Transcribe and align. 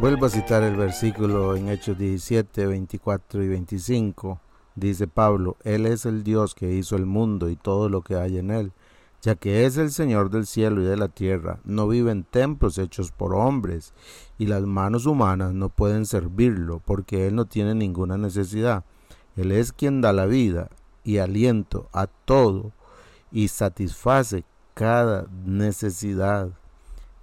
Vuelvo 0.00 0.24
a 0.24 0.30
citar 0.30 0.62
el 0.62 0.76
versículo 0.76 1.54
en 1.56 1.68
Hechos 1.68 1.98
17, 1.98 2.66
24 2.66 3.42
y 3.42 3.48
25. 3.48 4.40
Dice 4.74 5.06
Pablo, 5.06 5.58
Él 5.62 5.84
es 5.84 6.06
el 6.06 6.24
Dios 6.24 6.54
que 6.54 6.72
hizo 6.72 6.96
el 6.96 7.04
mundo 7.04 7.50
y 7.50 7.56
todo 7.56 7.90
lo 7.90 8.00
que 8.00 8.14
hay 8.14 8.38
en 8.38 8.50
él, 8.50 8.72
ya 9.20 9.34
que 9.34 9.66
es 9.66 9.76
el 9.76 9.90
Señor 9.90 10.30
del 10.30 10.46
cielo 10.46 10.80
y 10.80 10.86
de 10.86 10.96
la 10.96 11.08
tierra, 11.08 11.60
no 11.64 11.86
vive 11.86 12.12
en 12.12 12.24
templos 12.24 12.78
hechos 12.78 13.12
por 13.12 13.34
hombres, 13.34 13.92
y 14.38 14.46
las 14.46 14.62
manos 14.62 15.04
humanas 15.04 15.52
no 15.52 15.68
pueden 15.68 16.06
servirlo, 16.06 16.80
porque 16.82 17.26
Él 17.26 17.34
no 17.34 17.44
tiene 17.44 17.74
ninguna 17.74 18.16
necesidad. 18.16 18.86
Él 19.36 19.52
es 19.52 19.70
quien 19.70 20.00
da 20.00 20.14
la 20.14 20.24
vida 20.24 20.70
y 21.04 21.18
aliento 21.18 21.88
a 21.92 22.06
todo 22.06 22.72
y 23.32 23.48
satisface 23.48 24.44
cada 24.74 25.26
necesidad 25.44 26.50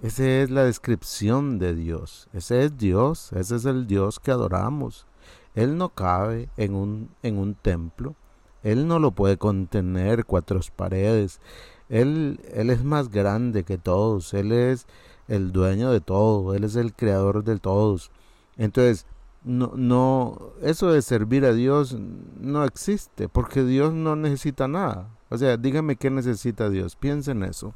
esa 0.00 0.24
es 0.24 0.50
la 0.50 0.62
descripción 0.62 1.58
de 1.58 1.74
Dios. 1.74 2.28
Ese 2.32 2.62
es 2.64 2.78
Dios, 2.78 3.32
ese 3.32 3.56
es 3.56 3.64
el 3.64 3.88
Dios 3.88 4.20
que 4.20 4.30
adoramos. 4.30 5.08
Él 5.56 5.76
no 5.76 5.88
cabe 5.88 6.48
en 6.56 6.76
un, 6.76 7.10
en 7.24 7.36
un 7.36 7.56
templo. 7.56 8.14
Él 8.62 8.86
no 8.86 9.00
lo 9.00 9.10
puede 9.10 9.38
contener 9.38 10.24
cuatro 10.24 10.60
paredes. 10.76 11.40
Él, 11.88 12.40
él 12.54 12.70
es 12.70 12.84
más 12.84 13.08
grande 13.08 13.64
que 13.64 13.76
todos. 13.76 14.34
Él 14.34 14.52
es 14.52 14.86
el 15.26 15.50
dueño 15.50 15.90
de 15.90 16.00
todo. 16.00 16.54
Él 16.54 16.62
es 16.62 16.76
el 16.76 16.94
creador 16.94 17.42
de 17.42 17.58
todos. 17.58 18.12
Entonces, 18.56 19.04
no, 19.44 19.72
no, 19.76 20.52
eso 20.62 20.92
de 20.92 21.02
servir 21.02 21.44
a 21.44 21.52
Dios 21.52 21.96
no 22.40 22.64
existe, 22.64 23.28
porque 23.28 23.64
Dios 23.64 23.92
no 23.92 24.16
necesita 24.16 24.68
nada. 24.68 25.08
O 25.30 25.38
sea, 25.38 25.56
dígame 25.56 25.96
qué 25.96 26.10
necesita 26.10 26.70
Dios. 26.70 26.96
Piense 26.96 27.32
en 27.32 27.42
eso. 27.42 27.74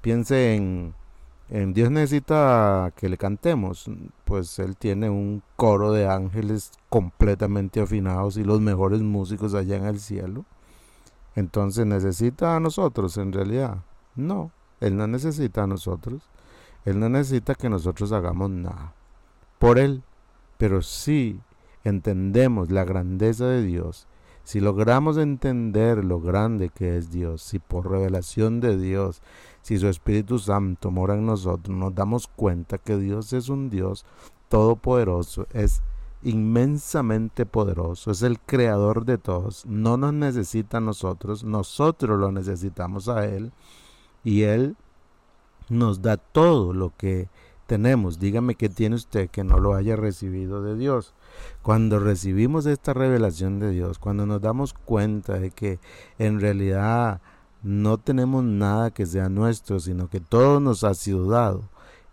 Piense 0.00 0.56
en, 0.56 0.94
Dios 1.74 1.90
necesita 1.90 2.92
que 2.96 3.08
le 3.08 3.18
cantemos, 3.18 3.90
pues 4.24 4.58
Él 4.58 4.76
tiene 4.76 5.10
un 5.10 5.42
coro 5.56 5.92
de 5.92 6.08
ángeles 6.08 6.72
completamente 6.88 7.80
afinados 7.80 8.36
y 8.36 8.44
los 8.44 8.60
mejores 8.60 9.02
músicos 9.02 9.54
allá 9.54 9.76
en 9.76 9.84
el 9.84 10.00
cielo. 10.00 10.44
Entonces 11.34 11.86
necesita 11.86 12.56
a 12.56 12.60
nosotros 12.60 13.16
en 13.16 13.32
realidad. 13.32 13.84
No, 14.16 14.50
Él 14.80 14.96
no 14.96 15.06
necesita 15.06 15.64
a 15.64 15.66
nosotros. 15.66 16.28
Él 16.84 16.98
no 16.98 17.08
necesita 17.08 17.54
que 17.54 17.68
nosotros 17.68 18.12
hagamos 18.12 18.50
nada 18.50 18.94
por 19.58 19.78
Él. 19.78 20.02
Pero 20.62 20.80
si 20.80 21.40
entendemos 21.82 22.70
la 22.70 22.84
grandeza 22.84 23.46
de 23.46 23.64
Dios, 23.64 24.06
si 24.44 24.60
logramos 24.60 25.16
entender 25.16 26.04
lo 26.04 26.20
grande 26.20 26.68
que 26.68 26.96
es 26.96 27.10
Dios, 27.10 27.42
si 27.42 27.58
por 27.58 27.90
revelación 27.90 28.60
de 28.60 28.76
Dios 28.76 29.22
si 29.62 29.76
su 29.76 29.88
Espíritu 29.88 30.38
Santo 30.38 30.92
mora 30.92 31.14
en 31.14 31.26
nosotros, 31.26 31.76
nos 31.76 31.92
damos 31.96 32.28
cuenta 32.28 32.78
que 32.78 32.96
Dios 32.96 33.32
es 33.32 33.48
un 33.48 33.70
Dios 33.70 34.06
todopoderoso, 34.48 35.48
es 35.52 35.82
inmensamente 36.22 37.44
poderoso, 37.44 38.12
es 38.12 38.22
el 38.22 38.38
creador 38.38 39.04
de 39.04 39.18
todos, 39.18 39.66
no 39.66 39.96
nos 39.96 40.14
necesita 40.14 40.78
a 40.78 40.80
nosotros, 40.80 41.42
nosotros 41.42 42.20
lo 42.20 42.30
necesitamos 42.30 43.08
a 43.08 43.26
Él 43.26 43.50
y 44.22 44.42
Él 44.42 44.76
nos 45.68 46.02
da 46.02 46.18
todo 46.18 46.72
lo 46.72 46.92
que 46.96 47.28
tenemos. 47.72 48.18
Dígame 48.18 48.54
qué 48.54 48.68
tiene 48.68 48.96
usted 48.96 49.30
que 49.30 49.44
no 49.44 49.58
lo 49.58 49.74
haya 49.74 49.96
recibido 49.96 50.62
de 50.62 50.76
Dios. 50.76 51.14
Cuando 51.62 52.00
recibimos 52.00 52.66
esta 52.66 52.92
revelación 52.92 53.60
de 53.60 53.70
Dios, 53.70 53.98
cuando 53.98 54.26
nos 54.26 54.42
damos 54.42 54.74
cuenta 54.74 55.38
de 55.38 55.52
que 55.52 55.80
en 56.18 56.38
realidad 56.38 57.22
no 57.62 57.96
tenemos 57.96 58.44
nada 58.44 58.90
que 58.90 59.06
sea 59.06 59.30
nuestro, 59.30 59.80
sino 59.80 60.10
que 60.10 60.20
todo 60.20 60.60
nos 60.60 60.84
ha 60.84 60.92
sido 60.92 61.30
dado. 61.30 61.62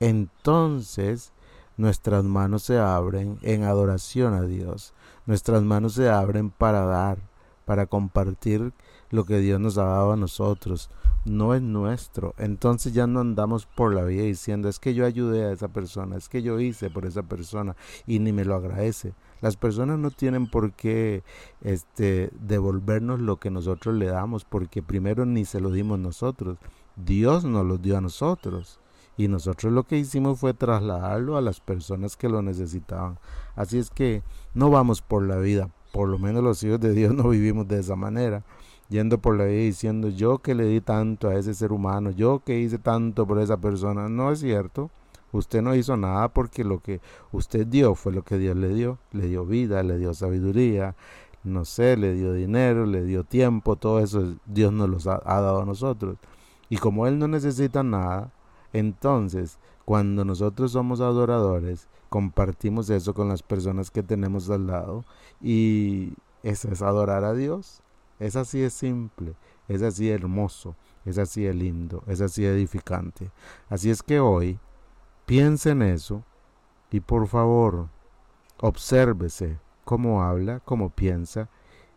Entonces 0.00 1.34
nuestras 1.76 2.24
manos 2.24 2.62
se 2.62 2.78
abren 2.78 3.38
en 3.42 3.64
adoración 3.64 4.32
a 4.32 4.44
Dios. 4.44 4.94
Nuestras 5.26 5.62
manos 5.62 5.92
se 5.92 6.08
abren 6.08 6.48
para 6.48 6.86
dar, 6.86 7.18
para 7.64 7.86
compartir 7.86 8.72
lo 9.10 9.24
que 9.24 9.38
Dios 9.38 9.60
nos 9.60 9.78
ha 9.78 9.84
dado 9.84 10.12
a 10.12 10.16
nosotros. 10.16 10.90
No 11.24 11.54
es 11.54 11.62
nuestro. 11.62 12.34
Entonces 12.38 12.92
ya 12.92 13.06
no 13.06 13.20
andamos 13.20 13.66
por 13.66 13.94
la 13.94 14.02
vida 14.04 14.24
diciendo 14.24 14.68
es 14.68 14.78
que 14.78 14.94
yo 14.94 15.06
ayudé 15.06 15.44
a 15.44 15.52
esa 15.52 15.68
persona, 15.68 16.16
es 16.16 16.28
que 16.28 16.42
yo 16.42 16.58
hice 16.58 16.90
por 16.90 17.06
esa 17.06 17.22
persona 17.22 17.76
y 18.06 18.18
ni 18.18 18.32
me 18.32 18.44
lo 18.44 18.56
agradece. 18.56 19.14
Las 19.40 19.56
personas 19.56 19.98
no 19.98 20.10
tienen 20.10 20.48
por 20.48 20.72
qué 20.72 21.22
este, 21.62 22.30
devolvernos 22.40 23.20
lo 23.20 23.38
que 23.38 23.50
nosotros 23.50 23.94
le 23.96 24.06
damos, 24.06 24.44
porque 24.44 24.82
primero 24.82 25.26
ni 25.26 25.44
se 25.44 25.60
lo 25.60 25.70
dimos 25.70 25.98
nosotros. 25.98 26.58
Dios 26.96 27.44
nos 27.44 27.66
lo 27.66 27.78
dio 27.78 27.96
a 27.96 28.00
nosotros. 28.00 28.78
Y 29.16 29.28
nosotros 29.28 29.72
lo 29.72 29.84
que 29.84 29.98
hicimos 29.98 30.40
fue 30.40 30.54
trasladarlo 30.54 31.36
a 31.36 31.42
las 31.42 31.60
personas 31.60 32.16
que 32.16 32.28
lo 32.28 32.40
necesitaban. 32.40 33.18
Así 33.54 33.78
es 33.78 33.90
que 33.90 34.22
no 34.54 34.70
vamos 34.70 35.02
por 35.02 35.22
la 35.22 35.36
vida, 35.36 35.68
por 35.92 36.08
lo 36.08 36.18
menos 36.18 36.42
los 36.42 36.62
hijos 36.64 36.80
de 36.80 36.92
Dios 36.92 37.14
no 37.14 37.28
vivimos 37.28 37.68
de 37.68 37.78
esa 37.78 37.94
manera, 37.94 38.42
yendo 38.88 39.18
por 39.18 39.36
la 39.36 39.44
vida 39.44 39.60
diciendo 39.60 40.08
yo 40.08 40.38
que 40.38 40.54
le 40.54 40.64
di 40.64 40.80
tanto 40.80 41.28
a 41.28 41.36
ese 41.36 41.54
ser 41.54 41.70
humano, 41.72 42.10
yo 42.10 42.42
que 42.44 42.58
hice 42.58 42.78
tanto 42.78 43.26
por 43.26 43.38
esa 43.38 43.58
persona. 43.58 44.08
No 44.08 44.32
es 44.32 44.40
cierto. 44.40 44.90
Usted 45.32 45.62
no 45.62 45.74
hizo 45.74 45.96
nada 45.96 46.28
porque 46.28 46.62
lo 46.62 46.80
que 46.80 47.00
usted 47.30 47.66
dio 47.66 47.94
fue 47.94 48.12
lo 48.12 48.22
que 48.22 48.36
Dios 48.36 48.54
le 48.56 48.68
dio. 48.68 48.98
Le 49.12 49.28
dio 49.28 49.46
vida, 49.46 49.82
le 49.82 49.96
dio 49.96 50.12
sabiduría, 50.12 50.94
no 51.44 51.64
sé, 51.64 51.96
le 51.96 52.14
dio 52.14 52.32
dinero, 52.32 52.86
le 52.86 53.02
dio 53.04 53.24
tiempo, 53.24 53.76
todo 53.76 54.00
eso 54.00 54.34
Dios 54.46 54.72
nos 54.72 54.88
los 54.88 55.06
ha, 55.06 55.20
dado 55.24 55.62
a 55.62 55.64
nosotros. 55.64 56.16
Y 56.68 56.76
como 56.76 57.06
Él 57.06 57.18
no 57.18 57.28
necesita 57.28 57.82
nada, 57.82 58.30
entonces 58.72 59.58
cuando 59.84 60.24
nosotros 60.24 60.72
somos 60.72 61.00
adoradores, 61.00 61.88
compartimos 62.08 62.88
eso 62.90 63.14
con 63.14 63.28
las 63.28 63.42
personas 63.42 63.90
que 63.90 64.02
tenemos 64.02 64.48
al 64.50 64.66
lado 64.66 65.04
y 65.40 66.12
eso 66.42 66.68
es 66.70 66.82
adorar 66.82 67.24
a 67.24 67.34
Dios. 67.34 67.82
Es 68.20 68.36
así 68.36 68.60
de 68.60 68.70
simple, 68.70 69.34
es 69.68 69.82
así 69.82 70.06
de 70.06 70.14
hermoso, 70.14 70.76
es 71.04 71.18
así 71.18 71.42
de 71.42 71.54
lindo, 71.54 72.04
es 72.06 72.20
así 72.20 72.42
de 72.42 72.52
edificante. 72.52 73.30
Así 73.68 73.90
es 73.90 74.02
que 74.02 74.20
hoy 74.20 74.58
Piense 75.26 75.70
en 75.70 75.82
eso 75.82 76.24
y 76.90 77.00
por 77.00 77.28
favor, 77.28 77.88
obsérvese 78.60 79.58
cómo 79.84 80.22
habla, 80.22 80.60
cómo 80.60 80.90
piensa 80.90 81.48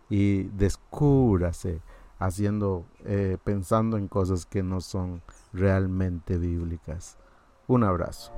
y 0.10 0.44
descúbrase 0.44 1.82
haciendo, 2.20 2.86
eh, 3.06 3.38
pensando 3.44 3.98
en 3.98 4.08
cosas 4.08 4.46
que 4.46 4.64
no 4.64 4.82
son 4.82 5.22
realmente 5.54 6.38
bíblicas. 6.38 7.18
Un 7.68 7.84
abrazo. 7.84 8.32